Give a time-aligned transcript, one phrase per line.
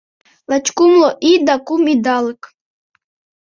[0.49, 2.41] Лач кумло ий да кум идалык: